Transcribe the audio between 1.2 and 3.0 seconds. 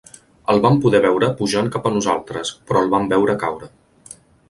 pujant cap a nosaltres, però el